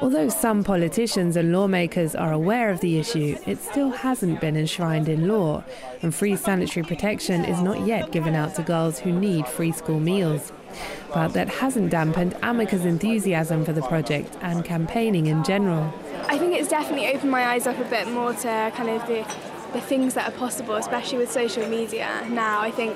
Although 0.02 0.30
some 0.30 0.64
politicians 0.64 1.36
and 1.36 1.52
lawmakers 1.52 2.16
are 2.16 2.32
aware 2.32 2.70
of 2.70 2.80
the 2.80 2.98
issue, 3.00 3.38
it 3.46 3.58
still 3.58 3.90
hasn't 3.90 4.40
been 4.40 4.56
enshrined 4.56 5.10
in 5.10 5.28
law, 5.28 5.62
and 6.02 6.16
free 6.16 6.38
sanitary 6.38 6.86
protection 6.86 7.44
is 7.44 7.62
not 7.62 7.86
yet 7.86 8.14
given 8.14 8.34
out 8.34 8.56
to 8.56 8.64
girls 8.64 9.00
who 9.00 9.12
need 9.12 9.46
free 9.46 9.74
school 9.74 10.00
meals. 10.00 10.54
But 11.14 11.30
that 11.34 11.50
hasn't 11.50 11.90
dampened 11.90 12.34
Amika's 12.36 12.86
enthusiasm 12.86 13.66
for 13.66 13.74
the 13.74 13.82
project 13.82 14.38
and 14.42 14.64
campaigning 14.64 15.26
in 15.26 15.44
general. 15.44 15.94
I 16.28 16.38
think 16.38 16.54
it's 16.54 16.70
definitely 16.70 17.08
opened 17.14 17.32
my 17.32 17.48
eyes 17.48 17.68
up 17.68 17.78
a 17.78 17.84
bit 17.84 18.08
more 18.08 18.32
to 18.32 18.72
kind 18.76 18.90
of 18.90 19.06
the, 19.06 19.26
the 19.74 19.82
things 19.82 20.14
that 20.14 20.30
are 20.30 20.38
possible, 20.38 20.76
especially 20.76 21.18
with 21.18 21.30
social 21.30 21.68
media 21.68 22.26
now. 22.30 22.62
I 22.62 22.72
think 22.72 22.96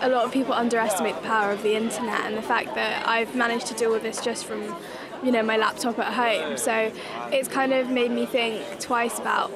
a 0.00 0.08
lot 0.08 0.24
of 0.24 0.32
people 0.32 0.54
underestimate 0.54 1.16
the 1.16 1.22
power 1.22 1.50
of 1.50 1.62
the 1.62 1.76
internet 1.76 2.20
and 2.20 2.34
the 2.34 2.42
fact 2.42 2.74
that 2.76 3.06
I've 3.06 3.34
managed 3.34 3.66
to 3.66 3.74
do 3.74 3.92
all 3.92 4.00
this 4.00 4.22
just 4.22 4.46
from 4.46 4.74
you 5.22 5.30
know 5.30 5.42
my 5.42 5.56
laptop 5.56 5.98
at 5.98 6.12
home 6.12 6.56
so 6.56 6.92
it's 7.32 7.48
kind 7.48 7.72
of 7.72 7.90
made 7.90 8.10
me 8.10 8.26
think 8.26 8.80
twice 8.80 9.18
about 9.18 9.50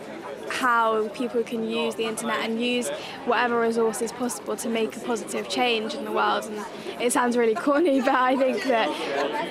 how 0.55 1.09
people 1.09 1.43
can 1.43 1.69
use 1.69 1.95
the 1.97 2.05
internet 2.05 2.41
and 2.41 2.61
use 2.61 2.89
whatever 3.27 3.61
resources 3.61 4.13
possible 4.13 4.57
to 4.57 4.69
make 4.69 4.97
a 4.97 5.01
positive 5.01 5.49
change 5.49 5.95
in 5.95 6.05
the 6.05 6.13
world. 6.13 6.45
And 6.45 7.03
it 7.03 7.13
sounds 7.13 7.37
really 7.37 7.55
corny, 7.55 8.01
but 8.11 8.15
I 8.15 8.37
think 8.37 8.63
that 8.65 8.89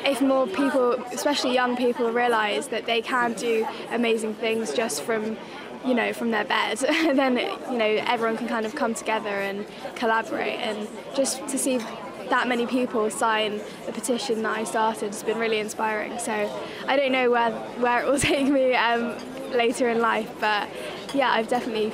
if 0.06 0.22
more 0.22 0.48
people, 0.48 0.94
especially 1.12 1.54
young 1.54 1.76
people, 1.76 2.12
realise 2.12 2.68
that 2.68 2.86
they 2.86 3.02
can 3.02 3.34
do 3.34 3.68
amazing 3.92 4.36
things 4.36 4.74
just 4.74 5.04
from 5.04 5.38
you 5.86 5.94
know, 5.94 6.14
from 6.14 6.32
their 6.32 6.46
bed, 6.46 6.78
then 6.78 7.36
you 7.70 7.78
know 7.78 8.04
everyone 8.08 8.38
can 8.38 8.48
kind 8.48 8.66
of 8.66 8.74
come 8.74 8.94
together 8.94 9.28
and 9.28 9.66
collaborate, 9.96 10.58
and 10.62 10.88
just 11.14 11.46
to 11.50 11.58
see 11.58 11.78
that 12.30 12.48
many 12.48 12.66
people 12.66 13.10
sign 13.10 13.62
the 13.86 13.92
petition 13.92 14.42
that 14.44 14.58
I 14.58 14.64
started 14.64 15.08
has 15.08 15.24
been 15.24 15.38
really 15.38 15.60
inspiring. 15.60 16.18
So 16.20 16.32
I 16.88 16.96
don't 16.96 17.12
know 17.12 17.30
where 17.32 17.52
where 17.52 18.02
it 18.02 18.08
will 18.08 18.20
take 18.34 18.48
me 18.48 18.74
um, 18.76 19.16
later 19.52 19.90
in 19.90 20.00
life, 20.00 20.30
but 20.40 20.70
yeah, 21.14 21.32
I've 21.32 21.48
definitely 21.48 21.92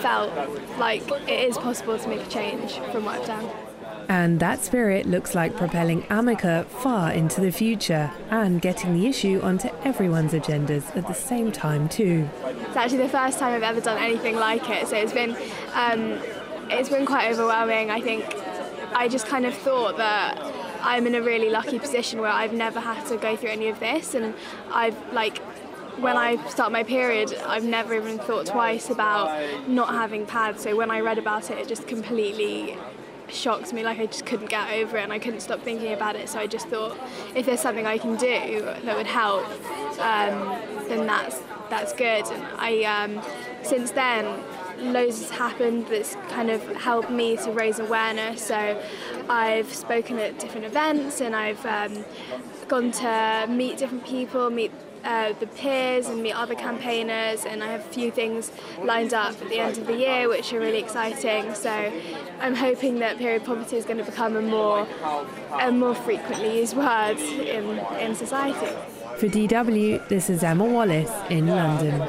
felt 0.00 0.32
like 0.78 1.08
it 1.28 1.48
is 1.48 1.58
possible 1.58 1.98
to 1.98 2.08
make 2.08 2.22
a 2.22 2.30
change 2.30 2.78
from 2.92 3.04
what 3.04 3.20
I've 3.20 3.26
done. 3.26 3.50
And 4.08 4.38
that 4.40 4.62
spirit 4.62 5.06
looks 5.06 5.34
like 5.34 5.56
propelling 5.56 6.02
Amika 6.04 6.66
far 6.66 7.10
into 7.12 7.40
the 7.40 7.50
future 7.50 8.10
and 8.30 8.60
getting 8.60 8.92
the 8.94 9.06
issue 9.06 9.40
onto 9.42 9.68
everyone's 9.82 10.32
agendas 10.32 10.94
at 10.94 11.06
the 11.06 11.14
same 11.14 11.50
time 11.50 11.88
too. 11.88 12.28
It's 12.44 12.76
actually 12.76 12.98
the 12.98 13.08
first 13.08 13.38
time 13.38 13.54
I've 13.54 13.62
ever 13.62 13.80
done 13.80 13.98
anything 14.02 14.36
like 14.36 14.68
it, 14.68 14.88
so 14.88 14.96
it's 14.96 15.12
been 15.12 15.30
um, 15.74 16.18
it's 16.70 16.88
been 16.88 17.06
quite 17.06 17.30
overwhelming. 17.30 17.90
I 17.90 18.00
think 18.00 18.33
I 18.94 19.08
just 19.08 19.26
kind 19.26 19.44
of 19.44 19.54
thought 19.54 19.96
that 19.96 20.40
I'm 20.80 21.06
in 21.06 21.14
a 21.14 21.22
really 21.22 21.50
lucky 21.50 21.78
position 21.78 22.20
where 22.20 22.30
I've 22.30 22.52
never 22.52 22.80
had 22.80 23.04
to 23.06 23.16
go 23.16 23.36
through 23.36 23.50
any 23.50 23.68
of 23.68 23.80
this, 23.80 24.14
and 24.14 24.34
I've 24.70 24.96
like 25.12 25.38
when 25.98 26.16
I 26.16 26.36
start 26.48 26.72
my 26.72 26.82
period, 26.82 27.34
I've 27.46 27.64
never 27.64 27.94
even 27.94 28.18
thought 28.18 28.46
twice 28.46 28.90
about 28.90 29.68
not 29.68 29.90
having 29.90 30.26
pads. 30.26 30.62
So 30.62 30.76
when 30.76 30.90
I 30.90 31.00
read 31.00 31.18
about 31.18 31.50
it, 31.50 31.58
it 31.58 31.68
just 31.68 31.86
completely 31.86 32.76
shocked 33.28 33.72
me. 33.72 33.82
Like 33.82 33.98
I 33.98 34.06
just 34.06 34.26
couldn't 34.26 34.50
get 34.50 34.70
over 34.74 34.96
it, 34.96 35.02
and 35.02 35.12
I 35.12 35.18
couldn't 35.18 35.40
stop 35.40 35.60
thinking 35.62 35.92
about 35.92 36.16
it. 36.16 36.28
So 36.28 36.38
I 36.38 36.46
just 36.46 36.68
thought, 36.68 36.96
if 37.34 37.46
there's 37.46 37.60
something 37.60 37.86
I 37.86 37.98
can 37.98 38.16
do 38.16 38.60
that 38.84 38.96
would 38.96 39.06
help, 39.06 39.44
um, 39.98 40.60
then 40.88 41.06
that's 41.06 41.40
that's 41.70 41.92
good. 41.92 42.26
And 42.26 42.42
I 42.58 42.82
um, 42.82 43.22
since 43.62 43.90
then 43.90 44.26
loads 44.78 45.20
has 45.20 45.30
happened 45.30 45.86
that's 45.88 46.14
kind 46.28 46.50
of 46.50 46.62
helped 46.76 47.10
me 47.10 47.36
to 47.38 47.50
raise 47.50 47.78
awareness. 47.78 48.42
So 48.42 48.80
I've 49.28 49.72
spoken 49.72 50.18
at 50.18 50.38
different 50.38 50.66
events 50.66 51.20
and 51.20 51.34
I've 51.34 51.64
um, 51.66 52.04
gone 52.68 52.90
to 52.92 53.46
meet 53.48 53.78
different 53.78 54.04
people, 54.04 54.50
meet 54.50 54.72
uh, 55.04 55.34
the 55.38 55.46
peers 55.46 56.08
and 56.08 56.22
meet 56.22 56.32
other 56.32 56.54
campaigners, 56.54 57.44
and 57.44 57.62
I 57.62 57.66
have 57.66 57.80
a 57.80 57.90
few 57.90 58.10
things 58.10 58.50
lined 58.82 59.12
up 59.12 59.40
at 59.42 59.48
the 59.50 59.58
end 59.58 59.76
of 59.76 59.86
the 59.86 59.96
year 59.96 60.28
which 60.28 60.52
are 60.52 60.60
really 60.60 60.78
exciting. 60.78 61.54
So 61.54 61.70
I'm 62.40 62.54
hoping 62.54 62.98
that 63.00 63.18
period 63.18 63.44
poverty 63.44 63.76
is 63.76 63.84
going 63.84 63.98
to 63.98 64.04
become 64.04 64.36
a 64.36 64.42
more 64.42 64.88
a 65.60 65.70
more 65.70 65.94
frequently 65.94 66.58
used 66.58 66.76
word 66.76 67.18
in, 67.18 67.78
in 68.00 68.14
society. 68.14 68.74
For 69.18 69.28
DW, 69.28 70.08
this 70.08 70.28
is 70.30 70.42
Emma 70.42 70.64
Wallace 70.64 71.12
in 71.30 71.46
London. 71.46 72.00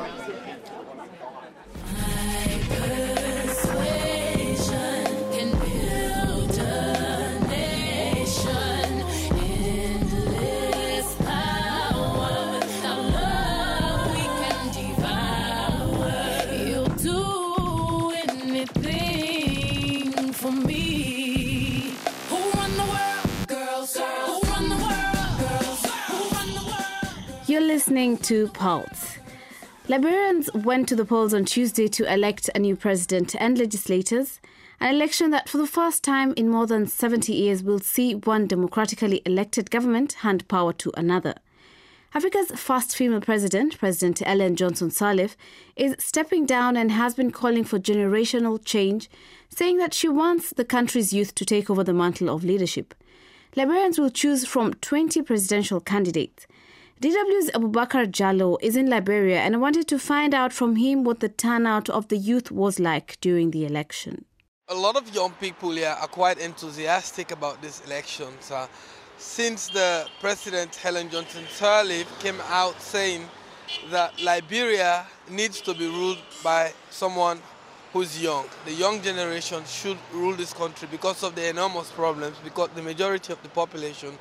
To 28.24 28.48
Pulse. 28.50 29.18
Liberians 29.88 30.50
went 30.54 30.90
to 30.90 30.96
the 30.96 31.06
polls 31.06 31.34
on 31.34 31.46
Tuesday 31.46 31.88
to 31.88 32.12
elect 32.12 32.50
a 32.56 32.60
new 32.60 32.76
president 32.76 33.36
and 33.40 33.58
legislators, 33.58 34.40
an 34.80 34.96
election 34.96 35.32
that 35.32 35.48
for 35.48 35.58
the 35.58 35.68
first 35.68 36.04
time 36.04 36.34
in 36.36 36.50
more 36.50 36.66
than 36.66 36.88
70 36.88 37.32
years 37.34 37.64
will 37.64 37.80
see 37.80 38.16
one 38.16 38.48
democratically 38.48 39.22
elected 39.26 39.72
government 39.72 40.14
hand 40.14 40.48
power 40.48 40.74
to 40.74 40.92
another. 40.98 41.36
Africa's 42.14 42.52
first 42.52 42.96
female 42.96 43.22
president, 43.22 43.78
President 43.78 44.22
Ellen 44.26 44.56
Johnson 44.56 44.90
Sirleaf, 44.90 45.36
is 45.76 45.96
stepping 46.00 46.46
down 46.46 46.78
and 46.78 46.92
has 46.92 47.14
been 47.14 47.30
calling 47.30 47.64
for 47.64 47.78
generational 47.78 48.64
change, 48.64 49.10
saying 49.50 49.78
that 49.78 49.94
she 49.94 50.08
wants 50.08 50.52
the 50.52 50.64
country's 50.64 51.12
youth 51.12 51.36
to 51.36 51.46
take 51.46 51.70
over 51.70 51.84
the 51.84 51.94
mantle 51.94 52.30
of 52.30 52.44
leadership. 52.44 52.94
Liberians 53.56 54.00
will 54.00 54.10
choose 54.10 54.46
from 54.46 54.74
20 54.76 55.22
presidential 55.22 55.80
candidates. 55.80 56.48
DW's 57.02 57.52
Abubakar 57.52 58.10
Jalloh 58.10 58.58
is 58.62 58.78
in 58.78 58.90
Liberia 58.90 59.40
and 59.42 59.54
I 59.54 59.58
wanted 59.58 59.86
to 59.90 60.00
find 60.00 60.34
out 60.34 60.54
from 60.54 60.78
him 60.78 61.04
what 61.04 61.20
the 61.20 61.28
turnout 61.28 61.90
of 61.90 62.08
the 62.08 62.16
youth 62.16 62.52
was 62.52 62.80
like 62.80 63.18
during 63.20 63.52
the 63.52 63.66
election. 63.66 64.24
A 64.70 64.76
lot 64.76 64.96
of 64.96 65.14
young 65.14 65.32
people 65.42 65.72
here 65.72 65.94
are 66.00 66.08
quite 66.08 66.38
enthusiastic 66.38 67.32
about 67.32 67.62
this 67.62 67.86
election. 67.86 68.28
Uh, 68.50 68.68
since 69.18 69.68
the 69.68 70.08
President 70.22 70.80
Ellen 70.86 71.10
Johnson 71.10 71.44
Sirleaf 71.50 72.08
came 72.22 72.40
out 72.48 72.82
saying 72.82 73.28
that 73.92 74.18
Liberia 74.24 75.06
needs 75.30 75.60
to 75.62 75.74
be 75.74 75.88
ruled 75.88 76.20
by 76.46 76.72
someone 76.92 77.42
who's 77.92 78.22
young. 78.24 78.46
The 78.66 78.74
young 78.74 79.02
generation 79.02 79.64
should 79.66 79.98
rule 80.14 80.34
this 80.34 80.54
country 80.54 80.88
because 80.90 81.24
of 81.24 81.36
the 81.36 81.50
enormous 81.50 81.92
problems, 81.92 82.38
because 82.42 82.70
the 82.74 82.82
majority 82.82 83.34
of 83.34 83.44
the 83.44 83.50
population 83.50 84.18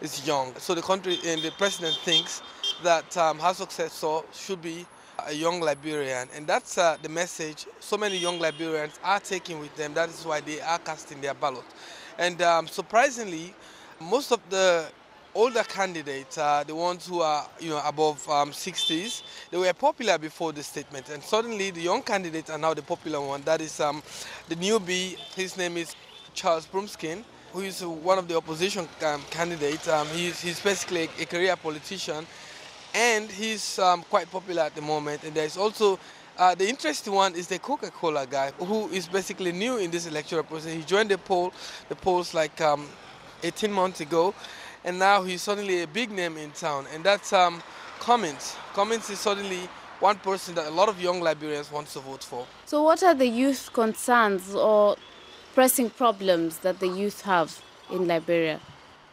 is 0.00 0.26
young. 0.26 0.54
So 0.56 0.74
the 0.74 0.82
country 0.82 1.18
and 1.26 1.42
the 1.42 1.50
president 1.52 1.96
thinks 2.04 2.42
that 2.82 3.16
um, 3.16 3.38
her 3.38 3.54
successor 3.54 4.20
should 4.32 4.62
be 4.62 4.86
a 5.26 5.32
young 5.32 5.60
Liberian, 5.60 6.28
and 6.34 6.46
that's 6.46 6.78
uh, 6.78 6.96
the 7.02 7.08
message 7.08 7.66
so 7.80 7.96
many 7.96 8.16
young 8.16 8.38
Liberians 8.38 8.98
are 9.02 9.18
taking 9.18 9.58
with 9.58 9.74
them. 9.76 9.92
That 9.94 10.08
is 10.08 10.24
why 10.24 10.40
they 10.40 10.60
are 10.60 10.78
casting 10.78 11.20
their 11.20 11.34
ballot. 11.34 11.64
And 12.18 12.40
um, 12.42 12.68
surprisingly, 12.68 13.54
most 14.00 14.30
of 14.30 14.40
the 14.48 14.86
older 15.34 15.64
candidates, 15.64 16.38
uh, 16.38 16.62
the 16.64 16.74
ones 16.74 17.06
who 17.06 17.20
are 17.20 17.46
you 17.58 17.70
know 17.70 17.82
above 17.84 18.28
um, 18.28 18.52
60s, 18.52 19.22
they 19.50 19.58
were 19.58 19.72
popular 19.72 20.18
before 20.18 20.52
the 20.52 20.62
statement, 20.62 21.08
and 21.08 21.22
suddenly 21.22 21.70
the 21.70 21.80
young 21.80 22.02
candidates 22.02 22.48
are 22.48 22.58
now 22.58 22.72
the 22.72 22.82
popular 22.82 23.20
one. 23.20 23.42
That 23.42 23.60
is 23.60 23.80
um, 23.80 24.02
the 24.48 24.54
newbie. 24.54 25.16
His 25.34 25.56
name 25.56 25.76
is 25.76 25.96
Charles 26.34 26.66
Brumskine 26.66 27.24
who 27.52 27.60
is 27.60 27.84
one 27.84 28.18
of 28.18 28.28
the 28.28 28.36
opposition 28.36 28.88
um, 29.04 29.22
candidates. 29.30 29.88
Um, 29.88 30.06
he's, 30.08 30.40
he's 30.40 30.60
basically 30.60 31.08
a, 31.20 31.24
career 31.24 31.56
politician, 31.56 32.26
and 32.94 33.30
he's 33.30 33.78
um, 33.78 34.02
quite 34.04 34.30
popular 34.30 34.62
at 34.62 34.74
the 34.74 34.82
moment. 34.82 35.24
And 35.24 35.34
there's 35.34 35.56
also 35.56 35.98
uh, 36.38 36.54
the 36.54 36.68
interesting 36.68 37.12
one 37.12 37.34
is 37.34 37.48
the 37.48 37.58
Coca-Cola 37.58 38.26
guy, 38.26 38.52
who 38.58 38.88
is 38.90 39.08
basically 39.08 39.52
new 39.52 39.78
in 39.78 39.90
this 39.90 40.06
electoral 40.06 40.44
process. 40.44 40.72
He 40.72 40.82
joined 40.82 41.10
the 41.10 41.18
poll, 41.18 41.52
the 41.88 41.96
polls 41.96 42.34
like 42.34 42.60
um, 42.60 42.86
18 43.42 43.72
months 43.72 44.00
ago, 44.00 44.34
and 44.84 44.98
now 44.98 45.22
he's 45.22 45.42
suddenly 45.42 45.82
a 45.82 45.86
big 45.86 46.10
name 46.10 46.36
in 46.36 46.50
town. 46.52 46.86
And 46.94 47.02
that's 47.02 47.32
um, 47.32 47.62
Cummings. 47.98 48.56
Cummings 48.74 49.10
is 49.10 49.18
suddenly 49.18 49.68
one 50.00 50.16
person 50.16 50.54
that 50.54 50.66
a 50.66 50.70
lot 50.70 50.88
of 50.88 51.00
young 51.00 51.20
Liberians 51.20 51.72
want 51.72 51.88
to 51.88 52.00
vote 52.00 52.22
for. 52.22 52.46
So, 52.66 52.82
what 52.82 53.02
are 53.02 53.14
the 53.14 53.26
youth 53.26 53.70
concerns 53.72 54.54
or 54.54 54.96
pressing 55.58 55.90
problems 55.90 56.58
that 56.58 56.78
the 56.78 56.86
youth 56.86 57.22
have 57.22 57.60
in 57.90 58.06
Liberia? 58.06 58.60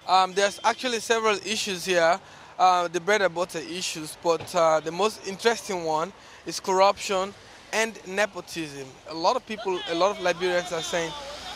Um, 0.08 0.32
there's 0.34 0.60
actually 0.64 1.00
several 1.00 1.38
issues 1.38 1.86
here, 1.86 2.20
uh, 2.60 2.88
the 2.88 3.00
bread 3.00 3.24
and 3.24 3.34
butter 3.34 3.58
issues, 3.58 4.16
but 4.22 4.54
uh, 4.54 4.80
the 4.80 4.92
most 4.92 5.28
interesting 5.28 5.84
one 5.84 6.14
is 6.46 6.60
corruption 6.60 7.34
and 7.74 8.00
nepotism. 8.06 8.88
A 9.10 9.14
lot 9.16 9.36
of 9.36 9.44
people, 9.48 9.80
a 9.90 9.96
lot 9.96 10.16
of 10.16 10.22
Liberians 10.22 10.72
are 10.72 10.84
saying 10.84 11.12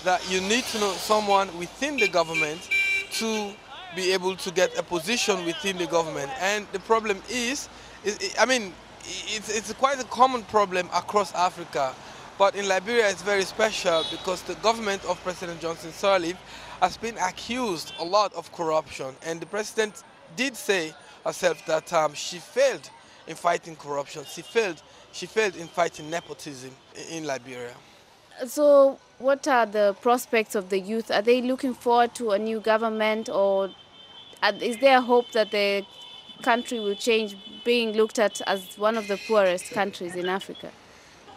that 0.05 0.27
you 0.27 0.41
need 0.41 0.63
to 0.71 0.79
know 0.79 0.91
someone 0.93 1.55
within 1.59 1.95
the 1.95 2.07
government 2.07 2.67
to 3.11 3.51
be 3.95 4.11
able 4.11 4.35
to 4.37 4.49
get 4.49 4.75
a 4.75 4.81
position 4.81 5.45
within 5.45 5.77
the 5.77 5.85
government. 5.85 6.31
And 6.39 6.65
the 6.71 6.79
problem 6.79 7.21
is, 7.29 7.69
is 8.03 8.35
I 8.39 8.47
mean, 8.47 8.73
it's, 9.27 9.55
it's 9.55 9.71
quite 9.73 10.01
a 10.01 10.05
common 10.05 10.41
problem 10.45 10.89
across 10.95 11.31
Africa. 11.35 11.93
But 12.39 12.55
in 12.55 12.69
Liberia, 12.69 13.09
it's 13.09 13.21
very 13.21 13.43
special 13.43 14.05
because 14.09 14.41
the 14.43 14.55
government 14.55 15.03
of 15.03 15.21
President 15.25 15.59
Johnson 15.59 15.91
Sirleaf 15.91 16.37
has 16.79 16.95
been 16.95 17.17
accused 17.17 17.91
a 17.99 18.05
lot 18.05 18.33
of 18.33 18.49
corruption. 18.53 19.13
And 19.25 19.41
the 19.41 19.45
president 19.45 20.03
did 20.37 20.55
say 20.55 20.93
herself 21.25 21.65
that 21.65 21.91
um, 21.91 22.13
she 22.13 22.37
failed 22.37 22.89
in 23.27 23.35
fighting 23.35 23.75
corruption. 23.75 24.23
She 24.23 24.41
failed, 24.41 24.81
she 25.11 25.25
failed 25.25 25.57
in 25.57 25.67
fighting 25.67 26.09
nepotism 26.09 26.71
in 27.11 27.25
Liberia. 27.25 27.73
So, 28.47 28.97
what 29.17 29.45
are 29.49 29.65
the 29.65 29.97
prospects 30.01 30.55
of 30.55 30.69
the 30.69 30.79
youth? 30.79 31.11
Are 31.11 31.21
they 31.21 31.41
looking 31.41 31.73
forward 31.73 32.15
to 32.15 32.31
a 32.31 32.39
new 32.39 32.61
government, 32.61 33.27
or 33.27 33.69
is 34.61 34.77
there 34.77 35.01
hope 35.01 35.29
that 35.33 35.51
the 35.51 35.85
country 36.41 36.79
will 36.79 36.95
change, 36.95 37.35
being 37.65 37.91
looked 37.97 38.17
at 38.17 38.39
as 38.47 38.77
one 38.77 38.97
of 38.97 39.09
the 39.09 39.19
poorest 39.27 39.71
countries 39.71 40.15
in 40.15 40.29
Africa? 40.29 40.71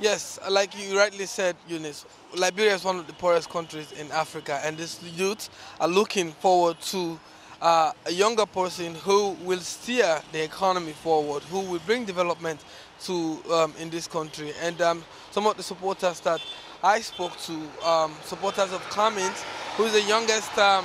Yes, 0.02 0.40
like 0.50 0.76
you 0.76 0.98
rightly 0.98 1.26
said, 1.26 1.54
Eunice, 1.68 2.04
Liberia 2.34 2.74
is 2.74 2.82
one 2.82 2.98
of 2.98 3.06
the 3.06 3.12
poorest 3.12 3.48
countries 3.48 3.92
in 3.92 4.10
Africa, 4.10 4.60
and 4.64 4.76
these 4.76 5.00
youth 5.16 5.48
are 5.78 5.86
looking 5.86 6.32
forward 6.32 6.80
to 6.80 7.20
uh, 7.60 7.92
a 8.06 8.10
younger 8.10 8.44
person 8.44 8.96
who 8.96 9.36
will 9.44 9.60
steer 9.60 10.20
the 10.32 10.42
economy 10.42 10.90
forward, 10.90 11.44
who 11.44 11.60
will 11.60 11.78
bring 11.86 12.04
development 12.04 12.64
to 13.04 13.38
um, 13.52 13.72
in 13.78 13.90
this 13.90 14.08
country. 14.08 14.50
And 14.60 14.80
um, 14.82 15.04
some 15.30 15.46
of 15.46 15.56
the 15.56 15.62
supporters 15.62 16.18
that 16.22 16.40
I 16.82 17.00
spoke 17.00 17.38
to, 17.42 17.88
um, 17.88 18.16
supporters 18.24 18.72
of 18.72 18.80
Cummings, 18.90 19.44
who 19.76 19.84
is 19.84 19.92
the 19.92 20.02
youngest 20.02 20.58
um, 20.58 20.84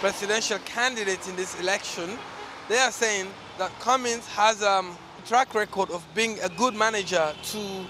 presidential 0.00 0.58
candidate 0.60 1.28
in 1.28 1.36
this 1.36 1.60
election, 1.60 2.18
they 2.70 2.78
are 2.78 2.92
saying 2.92 3.26
that 3.58 3.70
Cummings 3.80 4.26
has 4.28 4.62
um, 4.62 4.96
a 5.22 5.28
track 5.28 5.54
record 5.54 5.90
of 5.90 6.02
being 6.14 6.40
a 6.40 6.48
good 6.48 6.74
manager 6.74 7.30
to 7.42 7.84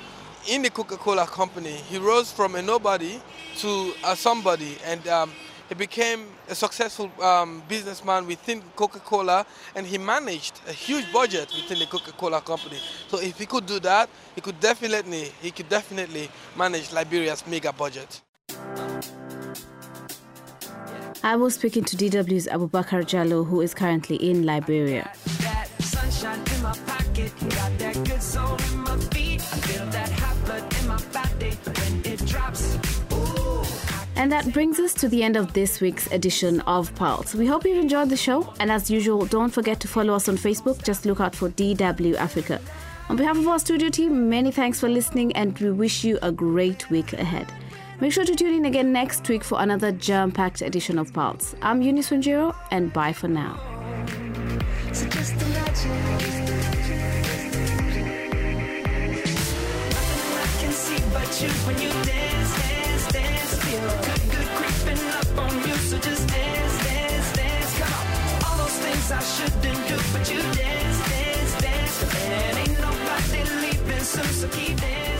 in 0.49 0.63
the 0.63 0.71
Coca-Cola 0.71 1.27
company. 1.27 1.73
He 1.73 1.99
rose 1.99 2.33
from 2.33 2.55
a 2.55 2.63
nobody 2.63 3.21
to 3.59 3.95
a 4.05 4.17
somebody, 4.17 4.77
and 4.85 5.07
um, 5.09 5.33
he 5.69 5.75
became 5.75 6.27
a 6.49 6.55
successful 6.55 7.11
um, 7.23 7.63
businessman 7.69 8.27
within 8.27 8.63
Coca-Cola, 8.77 9.47
and 9.75 9.87
he 9.87 9.99
managed 9.99 10.61
a 10.69 10.73
huge 10.73 11.11
budget 11.13 11.53
within 11.55 11.79
the 11.79 11.87
Coca-Cola 11.87 12.41
company. 12.41 12.79
So 13.09 13.21
if 13.21 13.39
he 13.39 13.47
could 13.47 13.67
do 13.67 13.81
that, 13.81 14.09
he 14.35 14.41
could 14.41 14.61
definitely 14.61 15.33
he 15.41 15.51
could 15.51 15.69
definitely 15.69 16.29
manage 16.57 16.93
Liberia's 16.93 17.47
mega 17.47 17.73
budget. 17.73 18.21
I 21.23 21.37
was 21.37 21.55
speaking 21.55 21.85
to 21.85 21.97
DW's 21.97 22.47
Abubakar 22.49 23.03
Jalloh, 23.03 23.47
who 23.47 23.63
is 23.63 23.73
currently 23.73 24.17
in 24.17 24.45
Liberia. 24.45 25.11
And 34.17 34.33
that 34.33 34.53
brings 34.53 34.79
us 34.79 34.95
to 34.95 35.09
the 35.09 35.23
end 35.23 35.37
of 35.37 35.53
this 35.53 35.81
week's 35.81 36.07
edition 36.11 36.61
of 36.63 36.95
Pulse. 36.95 37.35
We 37.35 37.47
hope 37.47 37.65
you've 37.65 37.79
enjoyed 37.79 38.09
the 38.09 38.17
show, 38.17 38.55
and 38.59 38.71
as 38.71 38.91
usual, 38.91 39.27
don't 39.27 39.51
forget 39.51 39.81
to 39.81 39.89
follow 39.89 40.15
us 40.15 40.29
on 40.29 40.37
Facebook. 40.37 40.83
Just 40.83 41.05
look 41.05 41.21
out 41.21 41.35
for 41.35 41.51
DW 41.51 42.15
Africa. 42.15 42.61
On 43.11 43.17
behalf 43.17 43.37
of 43.37 43.47
our 43.47 43.59
studio 43.59 43.91
team, 43.91 44.31
many 44.31 44.51
thanks 44.51 44.81
for 44.81 44.89
listening, 44.89 45.33
and 45.37 45.59
we 45.59 45.71
wish 45.73 46.05
you 46.05 46.19
a 46.23 46.33
great 46.33 46.89
week 46.91 47.13
ahead. 47.13 47.53
Make 48.01 48.13
sure 48.13 48.25
to 48.25 48.35
tune 48.35 48.55
in 48.55 48.65
again 48.65 48.93
next 48.93 49.29
week 49.29 49.45
for 49.45 49.61
another 49.61 49.93
jam 49.93 50.33
packed 50.33 50.63
edition 50.63 50.99
of 50.99 51.13
Pulse. 51.13 51.55
I'm 51.61 51.83
Eunice 51.83 52.11
Wanjiru, 52.11 52.55
and 52.71 52.93
bye 52.93 53.13
for 53.13 53.29
now. 53.29 53.61
So 54.93 56.44
so 65.95 66.11
just 66.11 66.29
this, 66.29 67.33
death, 67.33 68.45
all 68.45 68.59
those 68.59 68.79
things 68.79 69.11
I 69.11 69.21
shouldn't 69.21 69.89
do, 69.89 69.97
but 70.13 70.31
you 70.31 70.41
dance, 70.41 70.99
dance, 71.09 71.61
death 71.61 72.17
And 72.27 72.59
ain't 72.59 72.81
nobody 72.81 73.43
leaving 73.63 74.05
soon, 74.05 74.25
so 74.25 74.49
keep 74.49 74.77
dancing. 74.81 75.14